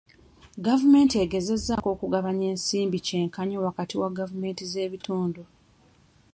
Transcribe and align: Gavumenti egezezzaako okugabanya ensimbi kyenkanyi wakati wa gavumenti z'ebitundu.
Gavumenti 0.65 1.15
egezezzaako 1.23 1.87
okugabanya 1.95 2.45
ensimbi 2.53 2.97
kyenkanyi 3.07 3.55
wakati 3.65 3.95
wa 4.01 4.09
gavumenti 4.17 4.63
z'ebitundu. 4.71 5.43